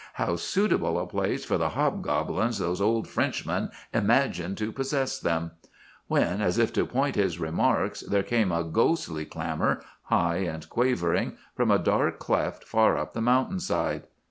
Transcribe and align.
How 0.13 0.35
suitable 0.35 0.97
a 0.99 1.05
place 1.05 1.45
for 1.45 1.59
the 1.59 1.69
hobgoblins 1.77 2.57
those 2.57 2.81
old 2.81 3.07
Frenchmen 3.07 3.69
imagined 3.93 4.57
to 4.57 4.71
possess 4.71 5.19
them!' 5.19 5.51
when, 6.07 6.41
as 6.41 6.57
if 6.57 6.73
to 6.73 6.87
point 6.87 7.13
his 7.15 7.39
remarks, 7.39 7.99
there 7.99 8.23
came 8.23 8.51
a 8.51 8.63
ghostly 8.63 9.25
clamor, 9.25 9.83
high 10.05 10.37
and 10.37 10.67
quavering, 10.71 11.37
from 11.53 11.69
a 11.69 11.77
dark 11.77 12.17
cleft 12.17 12.63
far 12.63 12.97
up 12.97 13.13
the 13.13 13.21
mountain 13.21 13.59
side. 13.59 14.05